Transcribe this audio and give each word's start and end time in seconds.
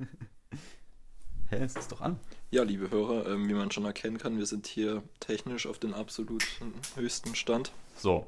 Hä, 1.50 1.56
es 1.56 1.76
ist 1.76 1.92
doch 1.92 2.00
an. 2.00 2.18
Ja, 2.50 2.62
liebe 2.62 2.90
Hörer, 2.90 3.26
ähm, 3.26 3.48
wie 3.48 3.54
man 3.54 3.70
schon 3.70 3.84
erkennen 3.84 4.18
kann, 4.18 4.38
wir 4.38 4.46
sind 4.46 4.66
hier 4.66 5.02
technisch 5.18 5.66
auf 5.66 5.78
den 5.78 5.94
absolut 5.94 6.44
höchsten 6.96 7.34
Stand. 7.34 7.72
So. 7.96 8.26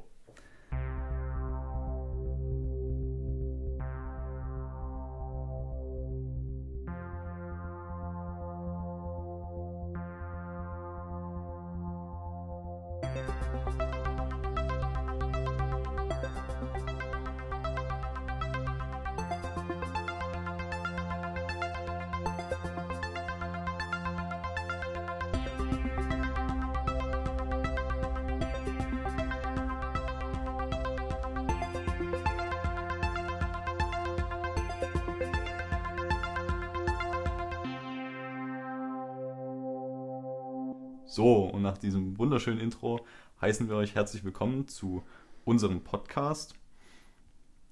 So, 41.13 41.43
und 41.43 41.61
nach 41.61 41.77
diesem 41.77 42.17
wunderschönen 42.17 42.59
Intro 42.59 43.05
heißen 43.39 43.69
wir 43.69 43.75
euch 43.75 43.93
herzlich 43.93 44.23
willkommen 44.23 44.67
zu 44.67 45.03
unserem 45.45 45.83
Podcast, 45.83 46.55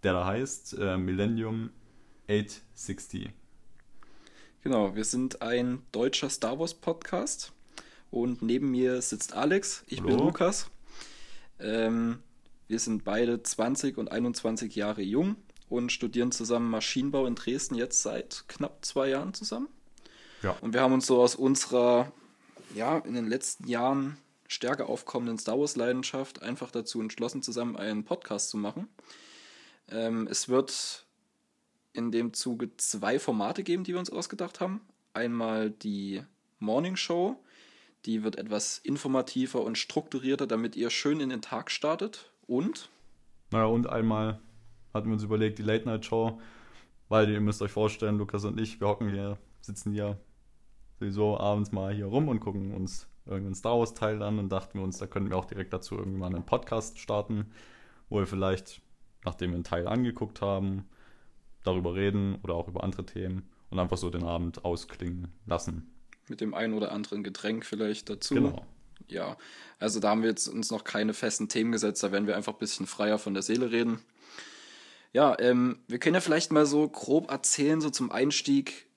der 0.03 0.13
da 0.13 0.27
heißt 0.27 0.77
äh, 0.77 0.95
Millennium 0.95 1.71
860. 2.29 3.31
Genau, 4.61 4.93
wir 4.93 5.05
sind 5.05 5.41
ein 5.41 5.81
deutscher 5.91 6.29
Star 6.29 6.59
Wars 6.59 6.75
Podcast 6.75 7.51
und 8.11 8.43
neben 8.43 8.69
mir 8.69 9.01
sitzt 9.01 9.33
Alex, 9.33 9.85
ich 9.87 10.03
bin 10.03 10.11
Hallo. 10.11 10.25
Lukas. 10.25 10.69
Ähm, 11.59 12.19
wir 12.67 12.77
sind 12.77 13.03
beide 13.03 13.41
20 13.41 13.97
und 13.97 14.11
21 14.11 14.75
Jahre 14.75 15.01
jung 15.01 15.35
und 15.67 15.91
studieren 15.91 16.31
zusammen 16.31 16.69
Maschinenbau 16.69 17.25
in 17.25 17.33
Dresden 17.33 17.73
jetzt 17.73 18.03
seit 18.03 18.43
knapp 18.47 18.85
zwei 18.85 19.09
Jahren 19.09 19.33
zusammen. 19.33 19.67
Ja. 20.43 20.55
Und 20.61 20.75
wir 20.75 20.81
haben 20.81 20.93
uns 20.93 21.07
so 21.07 21.19
aus 21.19 21.33
unserer, 21.33 22.11
ja, 22.75 22.97
in 22.99 23.13
den 23.13 23.27
letzten 23.27 23.67
Jahren 23.67 24.17
stärker 24.47 24.89
aufkommenden 24.89 25.37
Star 25.37 25.59
Wars-Leidenschaft 25.59 26.41
einfach 26.41 26.71
dazu 26.71 27.01
entschlossen, 27.01 27.41
zusammen 27.41 27.77
einen 27.77 28.03
Podcast 28.03 28.49
zu 28.49 28.57
machen. 28.57 28.87
Ähm, 29.89 30.27
es 30.29 30.49
wird 30.49 31.05
in 31.93 32.11
dem 32.11 32.33
Zuge 32.33 32.75
zwei 32.77 33.19
Formate 33.19 33.63
geben, 33.63 33.83
die 33.83 33.93
wir 33.93 33.99
uns 33.99 34.09
ausgedacht 34.09 34.59
haben. 34.59 34.81
Einmal 35.13 35.71
die 35.71 36.23
Morning 36.59 36.95
Show, 36.95 37.37
die 38.05 38.23
wird 38.23 38.37
etwas 38.37 38.77
informativer 38.77 39.61
und 39.61 39.77
strukturierter, 39.77 40.47
damit 40.47 40.75
ihr 40.75 40.89
schön 40.89 41.19
in 41.19 41.29
den 41.29 41.41
Tag 41.41 41.71
startet. 41.71 42.31
Und 42.47 42.89
Naja, 43.51 43.65
und 43.65 43.87
einmal 43.87 44.39
hatten 44.93 45.07
wir 45.07 45.13
uns 45.13 45.23
überlegt, 45.23 45.59
die 45.59 45.63
Late 45.63 45.85
Night 45.85 46.05
Show, 46.05 46.41
weil 47.09 47.29
ihr 47.29 47.41
müsst 47.41 47.61
euch 47.61 47.71
vorstellen, 47.71 48.17
Lukas 48.17 48.45
und 48.45 48.59
ich, 48.59 48.79
wir 48.79 48.87
hocken 48.87 49.09
hier, 49.09 49.37
sitzen 49.61 49.93
hier 49.93 50.19
sowieso 51.01 51.39
abends 51.39 51.71
mal 51.71 51.93
hier 51.93 52.05
rum 52.05 52.27
und 52.27 52.39
gucken 52.39 52.73
uns 52.73 53.07
irgendeinen 53.25 53.55
Star 53.55 53.79
Wars 53.79 53.95
Teil 53.95 54.21
an 54.21 54.37
und 54.37 54.49
dachten 54.49 54.77
wir 54.77 54.83
uns, 54.83 54.99
da 54.99 55.07
könnten 55.07 55.31
wir 55.31 55.37
auch 55.37 55.45
direkt 55.45 55.73
dazu 55.73 55.97
irgendwie 55.97 56.19
mal 56.19 56.27
einen 56.27 56.45
Podcast 56.45 56.99
starten, 56.99 57.51
wo 58.09 58.19
wir 58.19 58.27
vielleicht, 58.27 58.81
nachdem 59.25 59.51
wir 59.51 59.55
einen 59.55 59.63
Teil 59.63 59.87
angeguckt 59.87 60.41
haben, 60.41 60.87
darüber 61.63 61.95
reden 61.95 62.37
oder 62.43 62.53
auch 62.53 62.67
über 62.67 62.83
andere 62.83 63.05
Themen 63.05 63.49
und 63.71 63.79
einfach 63.79 63.97
so 63.97 64.09
den 64.09 64.23
Abend 64.23 64.63
ausklingen 64.63 65.29
lassen. 65.45 65.91
mit 66.27 66.39
dem 66.39 66.53
einen 66.53 66.73
oder 66.73 66.91
anderen 66.91 67.23
Getränk 67.23 67.65
vielleicht 67.65 68.09
dazu. 68.09 68.35
Genau. 68.35 68.65
Ja, 69.07 69.35
also 69.79 69.99
da 69.99 70.09
haben 70.09 70.21
wir 70.21 70.29
jetzt 70.29 70.47
uns 70.47 70.71
noch 70.71 70.83
keine 70.83 71.13
festen 71.13 71.49
Themen 71.49 71.71
gesetzt, 71.71 72.03
da 72.03 72.11
werden 72.11 72.27
wir 72.27 72.37
einfach 72.37 72.53
ein 72.53 72.59
bisschen 72.59 72.85
freier 72.85 73.17
von 73.17 73.33
der 73.33 73.43
Seele 73.43 73.71
reden. 73.71 73.99
Ja, 75.13 75.35
ähm, 75.39 75.79
wir 75.87 75.99
können 75.99 76.13
ja 76.13 76.21
vielleicht 76.21 76.51
mal 76.51 76.65
so 76.65 76.87
grob 76.87 77.29
erzählen, 77.29 77.81
so 77.81 77.89
zum 77.89 78.11
Einstieg, 78.11 78.87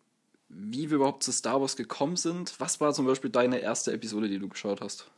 wie 0.48 0.90
wir 0.90 0.96
überhaupt 0.96 1.22
zu 1.22 1.32
Star 1.32 1.60
Wars 1.60 1.76
gekommen 1.76 2.16
sind. 2.16 2.58
Was 2.58 2.80
war 2.80 2.92
zum 2.92 3.06
Beispiel 3.06 3.30
deine 3.30 3.58
erste 3.58 3.92
Episode, 3.92 4.28
die 4.28 4.38
du 4.38 4.48
geschaut 4.48 4.80
hast? 4.80 5.10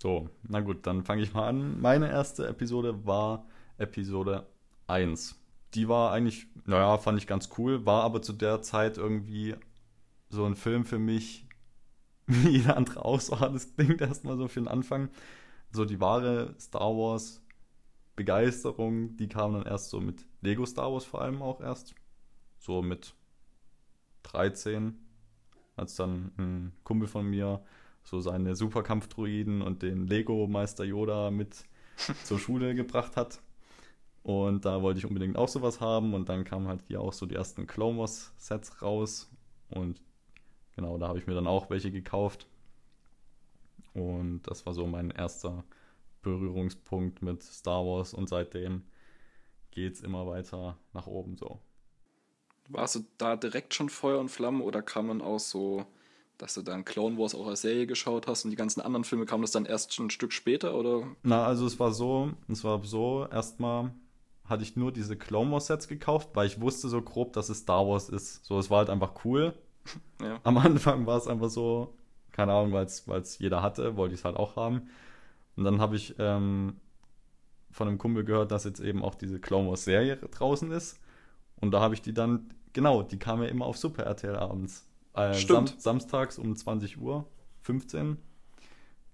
So, 0.00 0.28
na 0.48 0.60
gut, 0.60 0.86
dann 0.86 1.04
fange 1.04 1.22
ich 1.22 1.32
mal 1.32 1.48
an. 1.48 1.80
Meine 1.80 2.10
erste 2.10 2.46
Episode 2.46 3.06
war 3.06 3.46
Episode 3.78 4.46
1. 4.86 5.38
Die 5.74 5.88
war 5.88 6.12
eigentlich, 6.12 6.46
naja, 6.66 6.98
fand 6.98 7.18
ich 7.18 7.26
ganz 7.26 7.50
cool, 7.56 7.86
war 7.86 8.02
aber 8.02 8.20
zu 8.20 8.32
der 8.32 8.62
Zeit 8.62 8.98
irgendwie 8.98 9.54
so 10.28 10.44
ein 10.44 10.56
Film 10.56 10.84
für 10.84 10.98
mich, 10.98 11.46
wie 12.26 12.50
jeder 12.50 12.76
andere 12.76 13.04
auch 13.04 13.20
so 13.20 13.38
hat. 13.40 13.54
Das 13.54 13.74
klingt 13.74 14.00
erstmal 14.00 14.36
so 14.36 14.48
für 14.48 14.60
den 14.60 14.68
Anfang. 14.68 15.08
So 15.70 15.84
die 15.84 16.00
wahre 16.00 16.54
Star 16.58 16.96
Wars 16.96 17.42
Begeisterung, 18.16 19.16
die 19.16 19.28
kam 19.28 19.54
dann 19.54 19.64
erst 19.64 19.90
so 19.90 20.00
mit 20.00 20.26
Lego 20.42 20.66
Star 20.66 20.92
Wars 20.92 21.04
vor 21.04 21.22
allem 21.22 21.40
auch 21.42 21.60
erst. 21.60 21.94
So 22.58 22.82
mit 22.82 23.14
13, 24.32 24.98
als 25.76 25.96
dann 25.96 26.32
ein 26.38 26.72
Kumpel 26.84 27.08
von 27.08 27.28
mir 27.28 27.62
so 28.04 28.20
seine 28.20 28.56
Superkampfdruiden 28.56 29.62
und 29.62 29.82
den 29.82 30.06
Lego 30.06 30.46
Meister 30.46 30.84
Yoda 30.84 31.30
mit 31.30 31.64
zur 32.24 32.38
Schule 32.38 32.74
gebracht 32.74 33.16
hat. 33.16 33.40
Und 34.22 34.64
da 34.64 34.82
wollte 34.82 34.98
ich 34.98 35.06
unbedingt 35.06 35.36
auch 35.36 35.48
sowas 35.48 35.80
haben. 35.80 36.14
Und 36.14 36.28
dann 36.28 36.44
kamen 36.44 36.68
halt 36.68 36.82
hier 36.86 37.00
auch 37.00 37.12
so 37.12 37.26
die 37.26 37.34
ersten 37.34 37.66
Clone 37.66 37.98
Wars 37.98 38.32
Sets 38.36 38.82
raus. 38.82 39.30
Und 39.70 40.00
genau, 40.76 40.98
da 40.98 41.08
habe 41.08 41.18
ich 41.18 41.26
mir 41.26 41.34
dann 41.34 41.46
auch 41.46 41.70
welche 41.70 41.90
gekauft. 41.90 42.46
Und 43.94 44.42
das 44.44 44.64
war 44.64 44.74
so 44.74 44.86
mein 44.86 45.10
erster 45.10 45.64
Berührungspunkt 46.22 47.22
mit 47.22 47.42
Star 47.42 47.84
Wars. 47.84 48.14
Und 48.14 48.28
seitdem 48.28 48.84
geht 49.70 49.94
es 49.94 50.00
immer 50.02 50.26
weiter 50.26 50.78
nach 50.92 51.06
oben 51.06 51.36
so. 51.36 51.60
Warst 52.68 52.96
du 52.96 53.04
da 53.18 53.36
direkt 53.36 53.74
schon 53.74 53.88
Feuer 53.88 54.18
und 54.18 54.30
Flamme 54.30 54.62
oder 54.62 54.82
kam 54.82 55.08
man 55.08 55.20
auch 55.20 55.40
so, 55.40 55.84
dass 56.38 56.54
du 56.54 56.62
dann 56.62 56.84
Clone 56.84 57.18
Wars 57.18 57.34
auch 57.34 57.46
als 57.46 57.62
Serie 57.62 57.86
geschaut 57.86 58.26
hast 58.26 58.44
und 58.44 58.50
die 58.50 58.56
ganzen 58.56 58.80
anderen 58.80 59.04
Filme 59.04 59.26
kamen 59.26 59.42
das 59.42 59.50
dann 59.50 59.66
erst 59.66 59.94
schon 59.94 60.06
ein 60.06 60.10
Stück 60.10 60.32
später 60.32 60.74
oder? 60.74 61.06
Na, 61.22 61.44
also 61.44 61.66
es 61.66 61.78
war 61.78 61.92
so, 61.92 62.32
es 62.48 62.64
war 62.64 62.82
so, 62.82 63.26
erstmal 63.30 63.92
hatte 64.44 64.62
ich 64.62 64.76
nur 64.76 64.92
diese 64.92 65.16
Clone 65.16 65.50
Wars 65.50 65.66
Sets 65.66 65.88
gekauft, 65.88 66.30
weil 66.34 66.46
ich 66.46 66.60
wusste 66.60 66.88
so 66.88 67.00
grob, 67.02 67.32
dass 67.32 67.48
es 67.48 67.58
Star 67.58 67.86
Wars 67.86 68.08
ist. 68.08 68.44
So, 68.44 68.58
es 68.58 68.70
war 68.70 68.78
halt 68.78 68.90
einfach 68.90 69.24
cool. 69.24 69.54
Ja. 70.22 70.38
Am 70.44 70.56
Anfang 70.56 71.04
war 71.06 71.18
es 71.18 71.26
einfach 71.26 71.50
so, 71.50 71.96
keine 72.30 72.52
Ahnung, 72.52 72.70
weil 72.70 72.84
es 72.84 73.38
jeder 73.40 73.60
hatte, 73.60 73.96
wollte 73.96 74.14
ich 74.14 74.20
es 74.20 74.24
halt 74.24 74.36
auch 74.36 74.54
haben. 74.54 74.88
Und 75.56 75.64
dann 75.64 75.80
habe 75.80 75.96
ich 75.96 76.14
ähm, 76.20 76.76
von 77.72 77.88
einem 77.88 77.98
Kumpel 77.98 78.22
gehört, 78.22 78.52
dass 78.52 78.62
jetzt 78.62 78.78
eben 78.78 79.02
auch 79.02 79.16
diese 79.16 79.40
Clone 79.40 79.68
Wars 79.68 79.84
Serie 79.84 80.16
draußen 80.16 80.70
ist. 80.70 81.00
Und 81.62 81.70
da 81.70 81.80
habe 81.80 81.94
ich 81.94 82.02
die 82.02 82.12
dann, 82.12 82.52
genau, 82.74 83.02
die 83.02 83.18
kam 83.18 83.42
ja 83.42 83.48
immer 83.48 83.64
auf 83.64 83.78
Super 83.78 84.02
RTL 84.02 84.36
abends. 84.36 84.86
Äh, 85.14 85.32
Stimmt. 85.32 85.70
Sam 85.70 86.00
samstags 86.00 86.38
um 86.38 86.54
20 86.54 87.00
Uhr, 87.00 87.26
15 87.62 88.18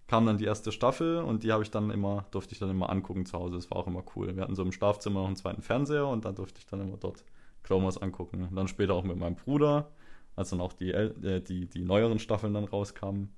kam 0.08 0.24
dann 0.24 0.38
die 0.38 0.46
erste 0.46 0.72
Staffel 0.72 1.18
und 1.18 1.44
die 1.44 1.52
habe 1.52 1.62
ich 1.62 1.70
dann 1.70 1.90
immer, 1.90 2.24
durfte 2.30 2.54
ich 2.54 2.58
dann 2.58 2.70
immer 2.70 2.88
angucken 2.88 3.26
zu 3.26 3.38
Hause. 3.38 3.56
Das 3.56 3.70
war 3.70 3.76
auch 3.76 3.86
immer 3.86 4.02
cool. 4.16 4.34
Wir 4.34 4.42
hatten 4.42 4.54
so 4.54 4.62
im 4.62 4.72
Schlafzimmer 4.72 5.20
noch 5.20 5.26
einen 5.26 5.36
zweiten 5.36 5.60
Fernseher 5.60 6.06
und 6.06 6.24
dann 6.24 6.34
durfte 6.34 6.58
ich 6.58 6.66
dann 6.66 6.80
immer 6.80 6.96
dort 6.96 7.24
Clone 7.62 7.84
Wars 7.84 7.98
angucken. 7.98 8.44
Und 8.44 8.56
dann 8.56 8.68
später 8.68 8.94
auch 8.94 9.04
mit 9.04 9.18
meinem 9.18 9.36
Bruder, 9.36 9.90
als 10.34 10.48
dann 10.48 10.62
auch 10.62 10.72
die, 10.72 10.92
äh, 10.92 11.42
die, 11.42 11.66
die 11.66 11.82
neueren 11.82 12.18
Staffeln 12.18 12.54
dann 12.54 12.64
rauskamen. 12.64 13.30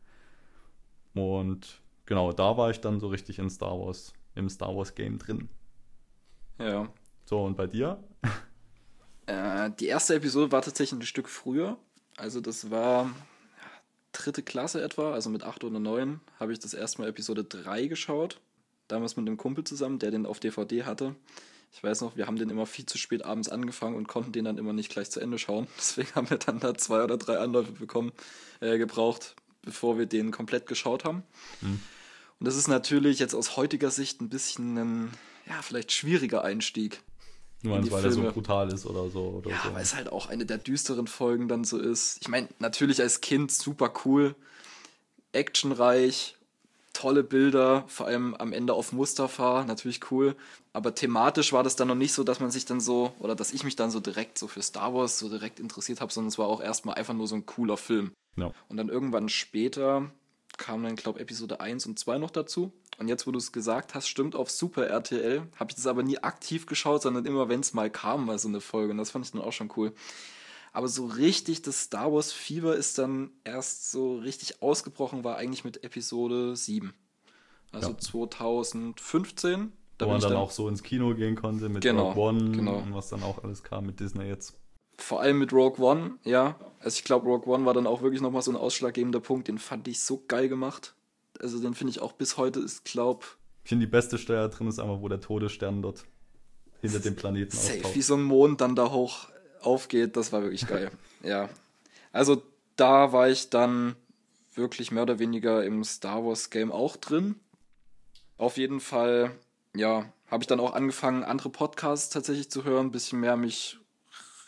Und 1.15 1.81
genau, 2.07 2.31
da 2.31 2.57
war 2.57 2.71
ich 2.71 2.81
dann 2.81 3.01
so 3.01 3.09
richtig 3.09 3.41
in 3.41 3.51
Star 3.51 3.77
Wars, 3.77 4.13
im 4.37 4.49
Star 4.49 4.75
Wars 4.77 4.95
Game 4.95 5.19
drin. 5.19 5.49
Ja. 6.61 6.89
So, 7.25 7.43
und 7.43 7.57
bei 7.57 7.67
dir? 7.67 7.99
Äh, 9.31 9.71
die 9.79 9.87
erste 9.87 10.15
Episode 10.17 10.51
war 10.51 10.63
tatsächlich 10.63 10.99
ein 10.99 11.07
Stück 11.07 11.29
früher. 11.29 11.79
Also 12.17 12.41
das 12.41 12.71
war 12.71 13.15
dritte 14.13 14.43
Klasse 14.43 14.83
etwa, 14.83 15.13
also 15.13 15.31
mit 15.31 15.45
acht 15.45 15.63
oder 15.63 15.79
neun 15.79 16.21
habe 16.41 16.53
ich 16.53 16.59
das 16.59 16.75
erste 16.75 17.01
Mal 17.01 17.09
Episode 17.09 17.45
3 17.45 17.87
geschaut. 17.87 18.41
Damals 18.89 19.17
mit 19.17 19.29
einem 19.29 19.37
Kumpel 19.37 19.63
zusammen, 19.63 20.01
der 20.01 20.11
den 20.11 20.27
auf 20.27 20.41
DVD 20.41 20.83
hatte. 20.83 21.15
Ich 21.73 21.85
weiß 21.85 22.01
noch, 22.01 22.17
wir 22.17 22.27
haben 22.27 22.37
den 22.37 22.51
immer 22.51 22.67
viel 22.67 22.87
zu 22.87 22.99
spät 22.99 23.25
abends 23.25 23.49
angefangen 23.49 23.95
und 23.95 24.09
konnten 24.09 24.33
den 24.33 24.45
dann 24.45 24.59
immer 24.59 24.73
nicht 24.73 24.91
gleich 24.91 25.11
zu 25.13 25.21
Ende 25.21 25.39
schauen. 25.39 25.69
Deswegen 25.79 26.13
haben 26.17 26.29
wir 26.29 26.39
dann 26.39 26.59
da 26.59 26.75
zwei 26.75 27.05
oder 27.05 27.17
drei 27.17 27.39
Anläufe 27.39 27.71
bekommen, 27.71 28.11
äh, 28.59 28.79
gebraucht, 28.79 29.37
bevor 29.63 29.97
wir 29.97 30.07
den 30.07 30.33
komplett 30.33 30.67
geschaut 30.67 31.05
haben. 31.05 31.23
Mhm. 31.61 31.81
Und 32.41 32.47
das 32.47 32.57
ist 32.57 32.67
natürlich 32.67 33.21
jetzt 33.21 33.35
aus 33.35 33.57
heutiger 33.57 33.93
Sicht 33.93 34.21
ein 34.21 34.29
bisschen 34.29 34.77
ein, 34.77 35.11
ja, 35.47 35.63
vielleicht 35.63 35.93
schwieriger 35.93 36.43
Einstieg. 36.43 37.01
Die 37.63 37.71
weil 37.71 38.05
er 38.05 38.13
so 38.13 38.23
brutal 38.23 38.73
ist 38.73 38.87
oder 38.87 39.11
so? 39.11 39.21
Oder 39.21 39.51
Ja, 39.51 39.61
so. 39.65 39.75
weil 39.75 39.83
es 39.83 39.95
halt 39.95 40.11
auch 40.11 40.29
eine 40.29 40.47
der 40.47 40.59
düsteren 40.59 41.07
Folgen 41.07 41.49
dann 41.49 41.65
so 41.65 41.79
ist. 41.79 42.19
Ich 42.23 42.29
meine, 42.29 42.49
natürlich 42.59 43.01
als 43.01 43.21
Kind 43.21 43.53
super 43.53 43.93
cool, 44.05 44.35
actionreich, 45.33 46.37
tolle 46.93 47.23
Bilder, 47.23 47.85
vor 47.87 48.07
allem 48.07 48.35
am 48.35 48.53
Ende 48.53 48.73
auf 48.73 48.93
Mustafa, 48.93 49.65
natürlich 49.65 50.11
cool. 50.11 50.37
Aber 50.73 50.95
thematisch 50.95 51.53
war 51.53 51.63
das 51.63 51.77
dann 51.77 51.89
noch 51.89 51.95
nicht 51.95 52.13
so, 52.13 52.25
dass 52.25 52.41
man 52.41 52.51
sich 52.51 52.65
dann 52.65 52.81
so, 52.81 53.13
oder 53.19 53.35
dass 53.35 53.53
ich 53.53 53.65
mich 53.65 53.77
dann 53.77 53.91
so 53.91 54.01
direkt 54.01 54.39
so 54.39 54.49
für 54.49 54.63
Star 54.63 54.95
Wars 54.95 55.19
so 55.19 55.29
direkt 55.29 55.61
interessiert 55.61 56.01
habe, 56.01 56.13
sondern 56.13 56.29
es 56.29 56.39
war 56.39 56.47
auch 56.47 56.61
erstmal 56.61 56.95
einfach 56.95 57.15
nur 57.15 57.27
so 57.27 57.35
ein 57.35 57.47
cooler 57.47 57.77
Film. 57.77 58.13
Ja. 58.37 58.53
Und 58.69 58.77
dann 58.77 58.89
irgendwann 58.89 59.29
später 59.29 60.11
kam 60.57 60.83
dann, 60.83 60.97
glaube 60.97 61.21
Episode 61.21 61.61
1 61.61 61.87
und 61.87 61.99
2 61.99 62.19
noch 62.19 62.31
dazu. 62.31 62.73
Und 63.01 63.09
jetzt, 63.09 63.27
wo 63.27 63.33
du 63.33 63.39
es 63.39 63.51
gesagt 63.51 63.95
hast, 63.95 64.09
stimmt 64.09 64.37
auf 64.37 64.51
Super 64.51 64.87
RTL, 64.87 65.43
habe 65.57 65.71
ich 65.71 65.75
das 65.75 65.87
aber 65.87 66.03
nie 66.03 66.19
aktiv 66.19 66.67
geschaut, 66.67 67.01
sondern 67.01 67.25
immer, 67.25 67.49
wenn 67.49 67.61
es 67.61 67.73
mal 67.73 67.89
kam, 67.91 68.27
mal 68.27 68.39
so 68.39 68.47
eine 68.49 68.61
Folge. 68.61 68.93
Und 68.93 68.99
das 68.99 69.11
fand 69.11 69.25
ich 69.25 69.33
dann 69.33 69.41
auch 69.41 69.53
schon 69.53 69.73
cool. 69.77 69.95
Aber 70.73 70.87
so 70.87 71.07
richtig 71.07 71.63
das 71.63 71.81
Star 71.85 72.13
Wars 72.13 72.31
Fieber 72.31 72.77
ist 72.77 72.99
dann 72.99 73.31
erst 73.43 73.91
so 73.91 74.19
richtig 74.19 74.63
ausgebrochen, 74.63 75.25
war 75.25 75.37
eigentlich 75.37 75.65
mit 75.65 75.83
Episode 75.83 76.55
7. 76.55 76.93
Also 77.73 77.91
Ja. 77.93 77.99
2015. 77.99 79.73
Da 79.99 80.07
Wo 80.07 80.11
man 80.13 80.21
dann 80.21 80.33
dann 80.33 80.39
auch 80.41 80.51
so 80.51 80.69
ins 80.69 80.83
Kino 80.83 81.15
gehen 81.15 81.37
konnte 81.37 81.69
mit 81.69 81.83
Genau, 81.83 82.11
Rogue 82.11 82.23
One 82.23 82.51
genau. 82.53 82.77
und 82.79 82.95
was 82.95 83.09
dann 83.09 83.23
auch 83.23 83.43
alles 83.45 83.63
kam 83.63 83.87
mit 83.87 84.01
Disney 84.01 84.25
jetzt. 84.25 84.59
vor 84.99 85.21
allem 85.23 85.39
mit 85.39 85.53
Rogue 85.55 85.83
One, 85.85 86.19
ja. 86.25 86.57
Also 86.81 86.97
ich 86.99 87.05
glaube, 87.05 87.27
Rogue 87.27 87.51
One 87.53 87.65
war 87.65 87.73
dann 87.75 87.87
auch 87.87 88.03
wirklich 88.03 88.21
nochmal 88.21 88.43
so 88.43 88.51
ein 88.51 88.57
ausschlaggebender 88.57 89.21
Punkt. 89.21 89.49
Den 89.49 89.59
fand 89.59 89.89
ich 89.89 90.01
so 90.01 90.23
geil 90.29 90.49
gemacht. 90.51 90.95
Also 91.43 91.61
den 91.61 91.75
finde 91.75 91.93
ich 91.93 92.01
auch 92.01 92.13
bis 92.13 92.37
heute 92.37 92.61
ist, 92.61 92.85
glaub, 92.85 93.39
Ich 93.65 93.71
finde, 93.71 93.87
die 93.87 93.91
beste 93.91 94.19
Stelle 94.19 94.49
drin 94.49 94.69
ist 94.69 94.79
einfach, 94.79 95.01
wo 95.01 95.09
der 95.09 95.21
Todesstern 95.21 95.83
dort 95.83 96.05
hinter 96.81 97.01
dem 97.01 97.17
Planeten 97.17 97.57
safe, 97.57 97.79
auftaucht. 97.79 97.95
wie 97.95 98.03
so 98.03 98.15
ein 98.15 98.23
Mond 98.23 98.61
dann 98.61 98.75
da 98.75 98.91
hoch 98.91 99.29
aufgeht. 99.61 100.17
Das 100.17 100.33
war 100.33 100.43
wirklich 100.43 100.67
geil. 100.67 100.91
ja. 101.23 101.49
Also 102.13 102.43
da 102.77 103.13
war 103.13 103.29
ich 103.29 103.51
dann 103.51 103.97
wirklich 104.55 104.91
mehr 104.91 105.03
oder 105.05 105.19
weniger 105.19 105.65
im 105.65 105.85
Star 105.85 106.25
Wars 106.25 106.51
Game 106.51 106.73
auch 106.73 106.97
drin. 106.97 107.37
Auf 108.37 108.57
jeden 108.57 108.81
Fall, 108.81 109.33
ja, 109.75 110.11
habe 110.27 110.43
ich 110.43 110.47
dann 110.47 110.61
auch 110.61 110.73
angefangen, 110.73 111.25
andere 111.25 111.51
Podcasts 111.51 112.09
tatsächlich 112.09 112.51
zu 112.51 112.65
hören, 112.65 112.87
ein 112.87 112.93
bisschen 112.93 113.21
mehr 113.21 113.37
mich 113.37 113.79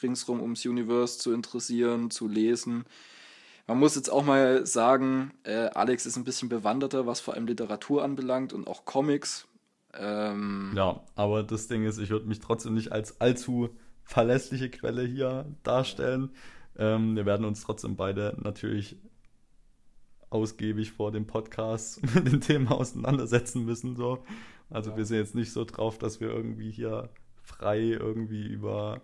ringsrum 0.03 0.41
ums 0.41 0.65
Universe 0.65 1.19
zu 1.19 1.33
interessieren, 1.33 2.11
zu 2.11 2.27
lesen. 2.27 2.85
Man 3.67 3.79
muss 3.79 3.95
jetzt 3.95 4.09
auch 4.09 4.25
mal 4.25 4.67
sagen, 4.67 5.33
äh, 5.45 5.71
Alex 5.75 6.07
ist 6.07 6.17
ein 6.17 6.25
bisschen 6.25 6.49
bewanderter, 6.49 7.07
was 7.07 7.21
vor 7.21 7.35
allem 7.35 7.47
Literatur 7.47 8.03
anbelangt 8.03 8.53
und 8.53 8.67
auch 8.67 8.85
Comics. 8.85 9.47
Ähm, 9.95 10.73
Ja, 10.75 11.05
aber 11.15 11.43
das 11.43 11.69
Ding 11.69 11.85
ist, 11.85 11.99
ich 11.99 12.11
würde 12.11 12.27
mich 12.27 12.41
trotzdem 12.41 12.75
nicht 12.75 12.93
als 12.93 13.21
allzu 13.21 13.71
verlässliche 14.05 14.71
Quelle 14.71 15.05
hier 15.05 15.47
darstellen. 15.63 16.31
Ähm, 16.77 17.15
wir 17.17 17.27
werden 17.27 17.47
uns 17.47 17.63
trotzdem 17.63 17.97
beide 17.97 18.37
natürlich 18.41 18.97
ausgiebig 20.31 20.93
vor 20.93 21.13
dem 21.13 21.27
Podcast 21.27 22.03
mit 22.15 22.27
dem 22.27 22.41
Thema 22.41 22.73
auseinandersetzen 22.73 23.65
müssen. 23.65 23.97
So. 23.97 24.25
Also 24.71 24.97
wir 24.97 25.05
sind 25.05 25.19
jetzt 25.19 25.35
nicht 25.35 25.53
so 25.53 25.65
drauf, 25.65 25.99
dass 25.99 26.21
wir 26.21 26.29
irgendwie 26.29 26.71
hier 26.71 27.11
frei 27.43 27.81
irgendwie 27.81 28.47
über 28.47 29.03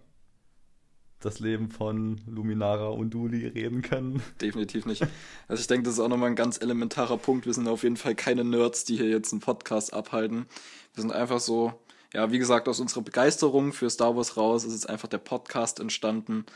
das 1.21 1.41
Leben 1.41 1.71
von 1.71 2.21
Luminara 2.27 2.89
und 2.89 3.11
Duli 3.11 3.47
reden 3.47 3.83
können. 3.83 4.23
Definitiv 4.41 4.87
nicht. 4.87 5.05
Also 5.49 5.61
ich 5.61 5.67
denke, 5.67 5.85
das 5.85 5.95
ist 5.95 6.01
auch 6.01 6.09
nochmal 6.09 6.31
ein 6.31 6.37
ganz 6.37 6.61
elementarer 6.61 7.17
Punkt. 7.17 7.47
Wir 7.47 7.55
sind 7.55 7.67
auf 7.69 7.83
jeden 7.83 7.97
Fall 7.97 8.15
keine 8.15 8.45
Nerds, 8.45 8.85
die 8.85 8.97
hier 8.97 9.09
jetzt 9.09 9.33
einen 9.33 9.41
Podcast 9.41 9.93
abhalten. 9.93 10.47
Wir 10.95 11.03
sind 11.03 11.13
einfach 11.13 11.41
so, 11.41 11.73
ja, 12.15 12.31
wie 12.31 12.39
gesagt, 12.39 12.69
aus 12.69 12.81
unserer 12.81 13.03
Begeisterung 13.03 13.73
für 13.73 13.91
Star 13.91 14.17
Wars 14.17 14.37
raus 14.37 14.65
ist 14.65 14.73
jetzt 14.73 14.89
einfach 14.89 15.09
der 15.09 15.19
Podcast 15.19 15.81
entstanden. 15.81 16.47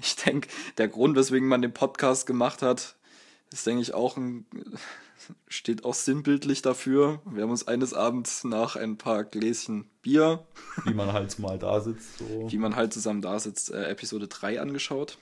Ich 0.00 0.16
denke, 0.16 0.48
der 0.78 0.88
Grund, 0.88 1.14
weswegen 1.14 1.46
man 1.46 1.62
den 1.62 1.74
Podcast 1.74 2.26
gemacht 2.26 2.62
hat, 2.62 2.96
ist, 3.52 3.66
denke 3.66 3.82
ich, 3.82 3.94
auch 3.94 4.16
ein, 4.16 4.46
steht 5.48 5.84
auch 5.84 5.94
sinnbildlich 5.94 6.62
dafür. 6.62 7.20
Wir 7.24 7.42
haben 7.42 7.50
uns 7.50 7.66
eines 7.66 7.94
Abends 7.94 8.44
nach 8.44 8.76
ein 8.76 8.96
paar 8.96 9.24
Gläschen 9.24 9.86
Bier 10.02 10.44
Wie 10.84 10.94
man 10.94 11.12
halt 11.12 11.38
mal 11.38 11.58
da 11.58 11.80
sitzt. 11.80 12.18
So. 12.18 12.50
wie 12.50 12.58
man 12.58 12.76
halt 12.76 12.92
zusammen 12.92 13.22
da 13.22 13.38
sitzt, 13.38 13.70
äh, 13.72 13.88
Episode 13.88 14.28
3 14.28 14.60
angeschaut. 14.60 15.18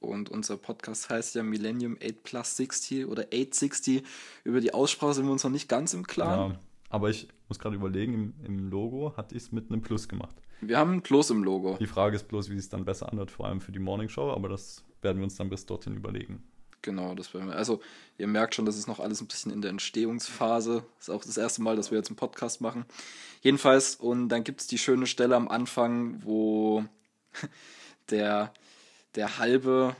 Und 0.00 0.28
unser 0.28 0.56
Podcast 0.56 1.08
heißt 1.10 1.34
ja 1.34 1.42
Millennium 1.42 1.96
8 2.02 2.22
Plus 2.22 2.56
60 2.56 3.06
oder 3.06 3.24
860. 3.24 4.02
Über 4.44 4.60
die 4.60 4.74
Aussprache 4.74 5.14
sind 5.14 5.24
wir 5.24 5.32
uns 5.32 5.44
noch 5.44 5.50
nicht 5.50 5.68
ganz 5.68 5.94
im 5.94 6.06
Klaren. 6.06 6.52
Ja, 6.52 6.58
aber 6.90 7.10
ich 7.10 7.28
muss 7.48 7.58
gerade 7.58 7.76
überlegen, 7.76 8.14
im, 8.14 8.34
im 8.44 8.70
Logo 8.70 9.14
hatte 9.16 9.34
ich 9.34 9.44
es 9.44 9.52
mit 9.52 9.70
einem 9.70 9.82
Plus 9.82 10.08
gemacht. 10.08 10.36
Wir 10.60 10.78
haben 10.78 10.94
ein 10.94 11.02
Plus 11.02 11.30
im 11.30 11.44
Logo. 11.44 11.76
Die 11.78 11.86
Frage 11.86 12.16
ist 12.16 12.28
bloß, 12.28 12.50
wie 12.50 12.56
es 12.56 12.68
dann 12.68 12.84
besser 12.84 13.10
anhört, 13.10 13.30
vor 13.30 13.46
allem 13.46 13.60
für 13.60 13.72
die 13.72 13.78
Morning 13.78 14.08
Show, 14.08 14.30
aber 14.30 14.48
das 14.48 14.84
werden 15.02 15.18
wir 15.18 15.24
uns 15.24 15.36
dann 15.36 15.50
bis 15.50 15.66
dorthin 15.66 15.96
überlegen. 15.96 16.42
Genau, 16.82 17.14
das 17.14 17.34
werden 17.34 17.48
wir. 17.48 17.56
Also, 17.56 17.80
ihr 18.18 18.26
merkt 18.26 18.54
schon, 18.54 18.64
das 18.64 18.76
ist 18.76 18.86
noch 18.86 19.00
alles 19.00 19.20
ein 19.20 19.26
bisschen 19.26 19.52
in 19.52 19.62
der 19.62 19.70
Entstehungsphase. 19.70 20.84
Ist 21.00 21.10
auch 21.10 21.24
das 21.24 21.36
erste 21.36 21.62
Mal, 21.62 21.76
dass 21.76 21.90
wir 21.90 21.98
jetzt 21.98 22.08
einen 22.08 22.16
Podcast 22.16 22.60
machen. 22.60 22.84
Jedenfalls, 23.42 23.96
und 23.96 24.28
dann 24.28 24.44
gibt 24.44 24.60
es 24.60 24.66
die 24.66 24.78
schöne 24.78 25.06
Stelle 25.06 25.36
am 25.36 25.48
Anfang, 25.48 26.22
wo 26.22 26.84
der, 28.10 28.52
der 29.14 29.38
halbe 29.38 29.96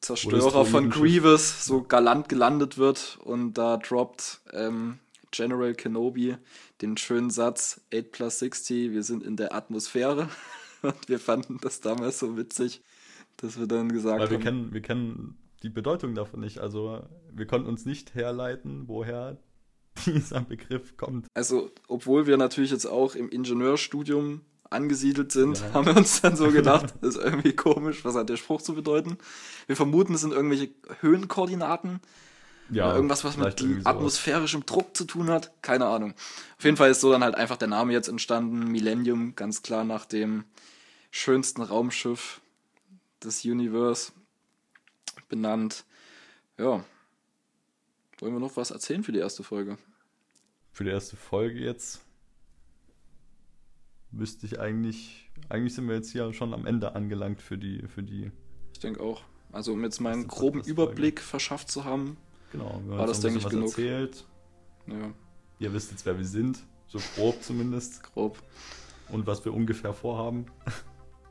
Zerstörer 0.00 0.64
von 0.64 0.90
Grievous 0.90 1.64
so 1.64 1.82
galant 1.82 2.28
gelandet 2.28 2.76
wird 2.76 3.18
und 3.24 3.54
da 3.54 3.78
droppt 3.78 4.40
ähm, 4.52 4.98
General 5.30 5.74
Kenobi 5.74 6.36
den 6.80 6.96
schönen 6.96 7.30
Satz 7.30 7.80
8 7.92 8.12
plus 8.12 8.38
60, 8.38 8.92
wir 8.92 9.02
sind 9.02 9.22
in 9.22 9.36
der 9.36 9.54
Atmosphäre. 9.54 10.28
Und 10.82 11.08
wir 11.08 11.18
fanden 11.18 11.58
das 11.62 11.80
damals 11.80 12.18
so 12.18 12.36
witzig, 12.36 12.82
dass 13.38 13.58
wir 13.58 13.66
dann 13.66 13.90
gesagt 13.90 14.20
Weil 14.20 14.28
wir 14.28 14.36
haben, 14.36 14.44
kennen, 14.44 14.74
wir 14.74 14.82
kennen 14.82 15.38
die 15.64 15.70
Bedeutung 15.70 16.14
davon 16.14 16.40
nicht. 16.40 16.58
Also 16.58 17.02
wir 17.32 17.46
konnten 17.46 17.66
uns 17.68 17.84
nicht 17.84 18.14
herleiten, 18.14 18.86
woher 18.86 19.38
dieser 20.06 20.40
Begriff 20.42 20.96
kommt. 20.96 21.26
Also, 21.34 21.70
obwohl 21.88 22.26
wir 22.26 22.36
natürlich 22.36 22.70
jetzt 22.70 22.86
auch 22.86 23.14
im 23.16 23.28
Ingenieurstudium 23.28 24.42
angesiedelt 24.70 25.30
sind, 25.32 25.58
Ja. 25.60 25.72
haben 25.72 25.86
wir 25.86 25.96
uns 25.96 26.20
dann 26.20 26.36
so 26.36 26.50
gedacht, 26.50 26.94
das 27.00 27.16
ist 27.16 27.22
irgendwie 27.24 27.52
komisch, 27.54 28.04
was 28.04 28.14
hat 28.14 28.28
der 28.28 28.36
Spruch 28.36 28.60
zu 28.60 28.74
bedeuten? 28.74 29.18
Wir 29.66 29.76
vermuten, 29.76 30.14
es 30.14 30.20
sind 30.20 30.32
irgendwelche 30.32 30.70
Höhenkoordinaten 31.00 32.00
oder 32.70 32.94
irgendwas, 32.94 33.24
was 33.24 33.36
mit 33.36 33.62
atmosphärischem 33.84 34.64
Druck 34.66 34.96
zu 34.96 35.04
tun 35.04 35.28
hat. 35.30 35.52
Keine 35.62 35.86
Ahnung. 35.86 36.14
Auf 36.58 36.64
jeden 36.64 36.76
Fall 36.78 36.90
ist 36.90 37.00
so 37.02 37.12
dann 37.12 37.22
halt 37.22 37.34
einfach 37.36 37.56
der 37.56 37.68
Name 37.68 37.92
jetzt 37.92 38.08
entstanden. 38.08 38.70
Millennium, 38.72 39.34
ganz 39.36 39.62
klar 39.62 39.84
nach 39.84 40.06
dem 40.06 40.44
schönsten 41.10 41.62
Raumschiff 41.62 42.40
des 43.22 43.44
Universe 43.44 44.12
benannt. 45.28 45.84
Ja. 46.58 46.84
Wollen 48.18 48.32
wir 48.32 48.40
noch 48.40 48.56
was 48.56 48.70
erzählen 48.70 49.02
für 49.02 49.12
die 49.12 49.18
erste 49.18 49.42
Folge? 49.42 49.76
Für 50.72 50.84
die 50.84 50.90
erste 50.90 51.16
Folge 51.16 51.58
jetzt 51.60 52.00
wüsste 54.10 54.46
ich 54.46 54.60
eigentlich, 54.60 55.30
eigentlich 55.48 55.74
sind 55.74 55.88
wir 55.88 55.96
jetzt 55.96 56.10
hier 56.12 56.32
schon 56.32 56.54
am 56.54 56.66
Ende 56.66 56.94
angelangt 56.94 57.42
für 57.42 57.58
die, 57.58 57.82
für 57.88 58.02
die, 58.02 58.30
Ich 58.72 58.78
denke 58.78 59.00
auch. 59.00 59.22
Also 59.52 59.72
um 59.72 59.82
jetzt 59.84 60.00
mal 60.00 60.12
einen 60.12 60.24
Das 60.26 60.32
ist 60.34 60.38
groben 60.40 60.58
Folge. 60.60 60.70
Überblick 60.70 61.20
verschafft 61.20 61.70
zu 61.70 61.84
haben. 61.84 62.16
genau, 62.52 62.80
wir 62.86 62.98
War 62.98 63.06
das, 63.06 63.20
denke 63.20 63.38
ich, 63.38 63.48
genug? 63.48 63.68
erzählt. 63.68 64.24
Ja, 64.86 65.12
Ihr 65.60 65.72
wisst 65.72 65.90
jetzt, 65.92 66.04
wer 66.06 66.16
wir 66.18 66.24
sind, 66.26 66.58
so 66.88 66.98
grob 67.16 67.42
zumindest, 67.42 68.02
grob. 68.02 68.42
und 69.10 69.26
was 69.26 69.44
wir 69.44 69.52
ungefähr 69.54 69.94
vorhaben. 69.94 70.46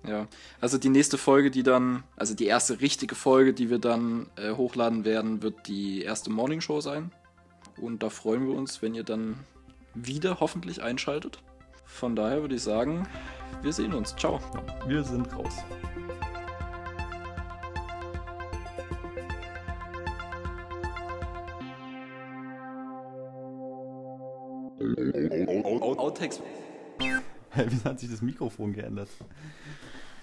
Ja. 0.07 0.27
Also 0.59 0.77
die 0.77 0.89
nächste 0.89 1.17
Folge, 1.17 1.49
die 1.49 1.63
dann, 1.63 2.03
also 2.15 2.35
die 2.35 2.45
erste 2.45 2.81
richtige 2.81 3.15
Folge, 3.15 3.53
die 3.53 3.69
wir 3.69 3.79
dann 3.79 4.27
äh, 4.35 4.51
hochladen 4.51 5.05
werden, 5.05 5.41
wird 5.41 5.67
die 5.67 6.01
erste 6.01 6.29
Morning 6.29 6.61
Show 6.61 6.81
sein. 6.81 7.11
Und 7.77 8.03
da 8.03 8.09
freuen 8.09 8.47
wir 8.47 8.55
uns, 8.55 8.81
wenn 8.81 8.95
ihr 8.95 9.03
dann 9.03 9.39
wieder 9.93 10.39
hoffentlich 10.39 10.81
einschaltet. 10.81 11.39
Von 11.85 12.15
daher 12.15 12.41
würde 12.41 12.55
ich 12.55 12.63
sagen, 12.63 13.07
wir 13.61 13.71
sehen 13.71 13.93
uns. 13.93 14.15
Ciao. 14.15 14.39
Wir 14.87 15.03
sind 15.03 15.31
raus. 15.35 15.53
Outtakes. 25.97 26.41
Wie 27.55 27.83
hat 27.83 27.99
sich 27.99 28.09
das 28.09 28.21
Mikrofon 28.21 28.73
geändert? 28.73 29.09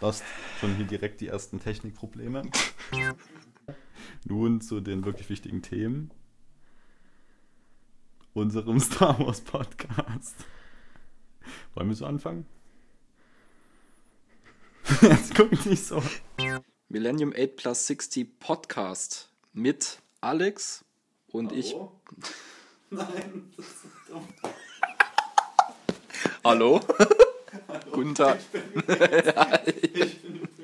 Du 0.01 0.07
hast 0.07 0.25
schon 0.59 0.75
hier 0.77 0.87
direkt 0.87 1.21
die 1.21 1.29
ersten 1.29 1.61
Technikprobleme. 1.61 2.43
Nun 4.25 4.63
zu 4.63 4.81
den 4.81 5.05
wirklich 5.05 5.29
wichtigen 5.29 5.61
Themen. 5.61 6.11
Unserem 8.33 8.81
Star 8.81 9.19
Wars 9.19 9.43
Podcast. 9.43 10.37
Wollen 11.75 11.89
wir 11.91 11.97
so 11.97 12.07
anfangen? 12.07 12.47
Jetzt 15.03 15.35
guck 15.35 15.67
nicht 15.67 15.85
so. 15.85 16.03
Millennium 16.89 17.35
8 17.37 17.57
Plus 17.57 17.87
60 17.87 18.39
Podcast 18.39 19.31
mit 19.53 20.01
Alex 20.23 20.83
und 21.27 21.53
ich. 21.53 21.77
Nein. 22.91 23.53
Hallo? 26.43 26.81
Guten 27.93 28.15
Tag. 28.15 28.39
Ich 29.67 30.23
bin 30.23 30.49